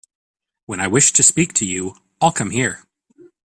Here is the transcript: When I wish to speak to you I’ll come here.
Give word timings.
When 0.65 0.79
I 0.79 0.87
wish 0.87 1.11
to 1.13 1.21
speak 1.21 1.53
to 1.53 1.63
you 1.63 1.93
I’ll 2.19 2.31
come 2.31 2.49
here. 2.49 2.85